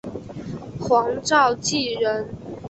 [0.79, 2.27] 黄兆晋人。